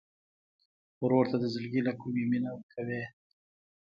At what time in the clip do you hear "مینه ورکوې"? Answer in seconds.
2.31-3.03